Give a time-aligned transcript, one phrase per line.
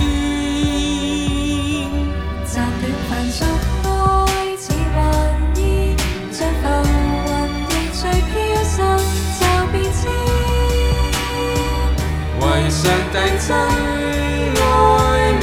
[2.44, 2.64] 暫斷
[3.08, 3.44] 凡俗
[3.84, 3.86] 開
[4.58, 5.00] 始幻
[5.54, 5.96] 意，
[6.32, 6.82] 像浮雲
[7.70, 8.28] 亦隨飄
[8.64, 8.76] 散
[9.38, 9.96] 驟變遷。
[12.40, 12.80] 為上
[13.12, 13.14] 帝
[13.46, 13.54] 真
[14.56, 14.62] 愛
[15.40, 15.42] 未